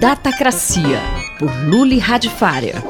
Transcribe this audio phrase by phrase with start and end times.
[0.00, 1.00] Datacracia,
[1.40, 2.84] por Luli Radifária.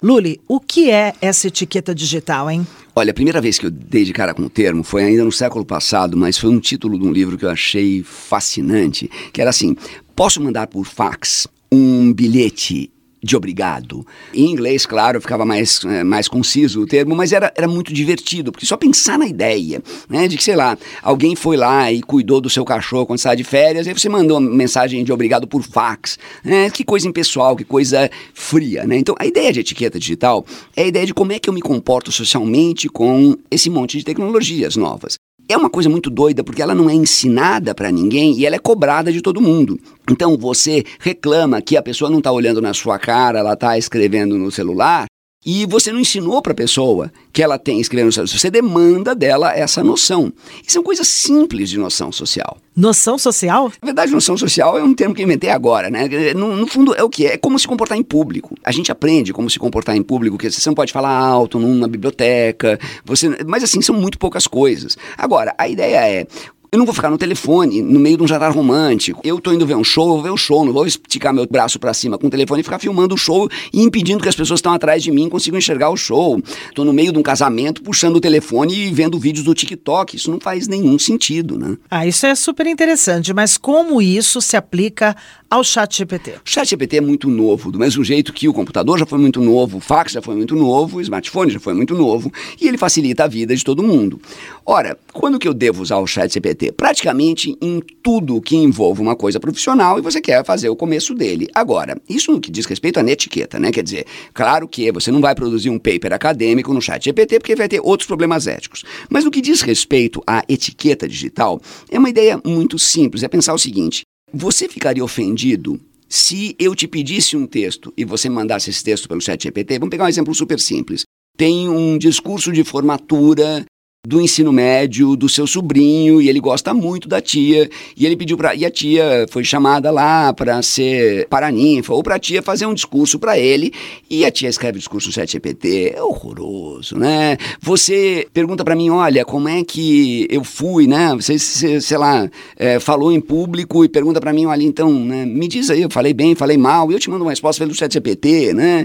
[0.00, 2.64] Luli, o que é essa etiqueta digital, hein?
[2.94, 5.32] Olha, a primeira vez que eu dei de cara com o termo foi ainda no
[5.32, 9.50] século passado, mas foi um título de um livro que eu achei fascinante, que era
[9.50, 9.76] assim:
[10.14, 12.92] posso mandar por fax um bilhete
[13.22, 14.04] de obrigado.
[14.34, 18.50] Em inglês, claro, ficava mais, é, mais conciso o termo, mas era, era muito divertido,
[18.50, 22.40] porque só pensar na ideia, né, de que, sei lá, alguém foi lá e cuidou
[22.40, 25.62] do seu cachorro quando estava de férias, aí você mandou uma mensagem de obrigado por
[25.62, 28.96] fax, né, que coisa impessoal, que coisa fria, né.
[28.96, 30.44] Então, a ideia de etiqueta digital
[30.76, 34.04] é a ideia de como é que eu me comporto socialmente com esse monte de
[34.04, 35.14] tecnologias novas.
[35.52, 38.58] É uma coisa muito doida porque ela não é ensinada para ninguém e ela é
[38.58, 39.78] cobrada de todo mundo.
[40.10, 44.38] Então você reclama que a pessoa não está olhando na sua cara, ela está escrevendo
[44.38, 45.04] no celular,
[45.44, 48.38] e você não ensinou para a pessoa que ela tem escrevendo no celular.
[48.38, 50.32] Você demanda dela essa noção.
[50.66, 52.58] E são coisas simples de noção social.
[52.76, 53.72] Noção social?
[53.82, 56.08] Na verdade, noção social é um termo que eu inventei agora, né?
[56.34, 57.26] No, no, fundo, é o que?
[57.26, 58.56] É como se comportar em público.
[58.64, 61.88] A gente aprende como se comportar em público, que você não pode falar alto numa
[61.88, 64.96] biblioteca, você, mas assim, são muito poucas coisas.
[65.18, 66.26] Agora, a ideia é
[66.72, 69.20] eu não vou ficar no telefone, no meio de um jantar romântico.
[69.22, 71.34] Eu tô indo ver um show, eu vou ver o um show, não vou esticar
[71.34, 74.28] meu braço para cima com o telefone e ficar filmando o show e impedindo que
[74.30, 76.42] as pessoas que estão atrás de mim consigam enxergar o show.
[76.74, 80.16] Tô no meio de um casamento, puxando o telefone e vendo vídeos do TikTok.
[80.16, 81.76] Isso não faz nenhum sentido, né?
[81.90, 85.14] Ah, isso é super interessante, mas como isso se aplica
[85.50, 86.30] ao chat GPT?
[86.36, 89.42] O chat GPT é muito novo, do mesmo jeito que o computador já foi muito
[89.42, 92.78] novo, o fax já foi muito novo, o smartphone já foi muito novo, e ele
[92.78, 94.18] facilita a vida de todo mundo.
[94.64, 96.61] Ora, quando que eu devo usar o chat GPT?
[96.70, 101.48] Praticamente em tudo que envolve uma coisa profissional e você quer fazer o começo dele.
[101.54, 103.72] Agora, isso no que diz respeito à etiqueta, né?
[103.72, 107.56] Quer dizer, claro que você não vai produzir um paper acadêmico no chat GPT porque
[107.56, 108.84] vai ter outros problemas éticos.
[109.08, 113.54] Mas no que diz respeito à etiqueta digital, é uma ideia muito simples, é pensar
[113.54, 114.02] o seguinte,
[114.32, 119.20] você ficaria ofendido se eu te pedisse um texto e você mandasse esse texto pelo
[119.20, 119.78] chat GPT?
[119.78, 121.04] Vamos pegar um exemplo super simples.
[121.38, 123.64] Tem um discurso de formatura
[124.04, 128.36] do ensino médio do seu sobrinho e ele gosta muito da tia e ele pediu
[128.36, 132.66] para e a tia foi chamada lá para ser paraninfa ou para a tia fazer
[132.66, 133.72] um discurso para ele
[134.10, 137.36] e a tia escreve o discurso no ChatGPT é horroroso né?
[137.60, 141.14] Você pergunta para mim olha como é que eu fui né?
[141.14, 145.46] Você sei lá é, falou em público e pergunta para mim olha então né, me
[145.46, 148.52] diz aí eu falei bem falei mal e eu te mando uma resposta pelo ChatGPT
[148.52, 148.84] né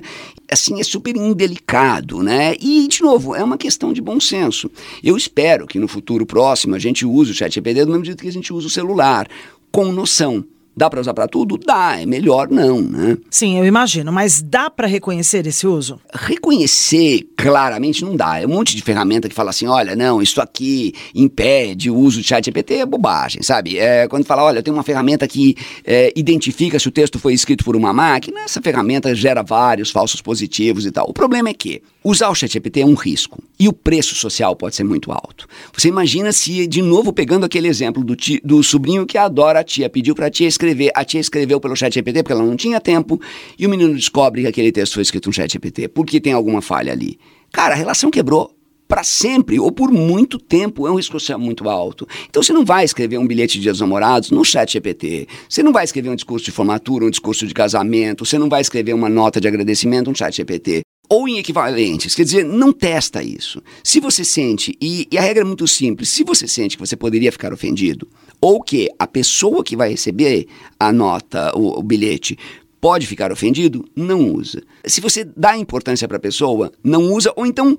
[0.52, 4.70] assim é super indelicado né e de novo é uma questão de bom senso
[5.04, 8.30] eu espero que no futuro próximo a gente use o ChatGPT do mesmo jeito que
[8.30, 9.28] a gente usa o celular,
[9.72, 10.44] com noção.
[10.78, 11.58] Dá para usar para tudo?
[11.58, 13.18] Dá, é melhor não, né?
[13.32, 16.00] Sim, eu imagino, mas dá para reconhecer esse uso?
[16.14, 18.40] Reconhecer claramente não dá.
[18.40, 22.22] É um monte de ferramenta que fala assim: olha, não, isso aqui impede o uso
[22.22, 23.80] de chat GPT, é bobagem, sabe?
[23.80, 27.66] É, quando fala, olha, tem uma ferramenta que é, identifica se o texto foi escrito
[27.66, 31.10] por uma máquina, essa ferramenta gera vários falsos positivos e tal.
[31.10, 34.56] O problema é que usar o chat GPT é um risco e o preço social
[34.56, 35.48] pode ser muito alto.
[35.76, 39.64] Você imagina se, de novo, pegando aquele exemplo do, ti, do sobrinho que adora a
[39.64, 42.44] tia, pediu para a tia escrever escrever, a tia escreveu pelo chat GPT porque ela
[42.44, 43.20] não tinha tempo,
[43.58, 46.62] e o menino descobre que aquele texto foi escrito no chat GPT, porque tem alguma
[46.62, 47.18] falha ali.
[47.52, 48.54] Cara, a relação quebrou
[48.88, 52.08] para sempre ou por muito tempo é um risco muito alto.
[52.30, 55.28] Então você não vai escrever um bilhete de Dia dos Namorados no chat GPT.
[55.50, 58.62] Você não vai escrever um discurso de formatura, um discurso de casamento, você não vai
[58.62, 62.16] escrever uma nota de agradecimento no chat GPT ou em equivalentes.
[62.16, 63.62] Quer dizer, não testa isso.
[63.84, 66.96] Se você sente, e, e, a regra é muito simples, se você sente que você
[66.96, 68.08] poderia ficar ofendido,
[68.42, 70.48] ou que a pessoa que vai receber
[70.80, 72.38] a nota, o, o bilhete,
[72.80, 74.62] pode ficar ofendido, não usa.
[74.86, 77.78] Se você dá importância para a pessoa, não usa, ou então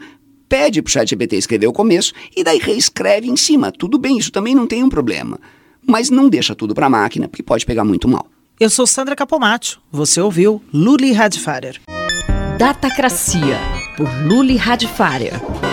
[0.48, 3.70] pede para o chat GPT escrever o começo e daí reescreve em cima.
[3.70, 5.38] Tudo bem, isso também não tem um problema.
[5.86, 8.26] Mas não deixa tudo para a máquina, porque pode pegar muito mal.
[8.58, 9.80] Eu sou Sandra Capomatto.
[9.92, 11.80] Você ouviu Luli Radfarer.
[12.58, 13.56] Datacracia,
[13.96, 15.67] por Luli Radfarer.